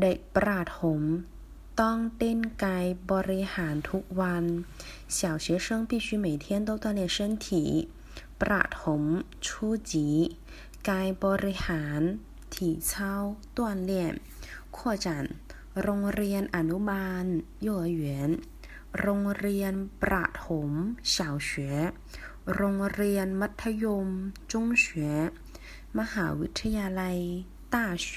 [0.00, 1.00] เด็กประถม
[1.80, 4.44] ต้องเต้นกายบริหารทุกวัน
[5.16, 7.46] 小学生必须每天都锻炼身体
[8.40, 9.02] ประถม
[9.46, 9.48] 初
[9.90, 9.92] 级
[10.88, 12.00] กายบริหาร
[12.54, 12.56] 体
[12.90, 12.90] 操
[13.56, 13.90] 锻炼
[14.76, 15.06] 扩展
[15.82, 17.24] โรงเรียนอนุบาล
[17.66, 18.02] 幼儿园
[19.00, 19.72] โรงเรียน
[20.02, 20.70] ประถม
[21.14, 21.16] 小
[21.48, 21.50] 学
[22.54, 24.08] โรงเรียนมัธยม
[24.52, 24.54] 中
[24.84, 24.86] 学
[25.98, 27.18] มหาวิทยาลัย
[27.74, 27.76] 大
[28.06, 28.08] 学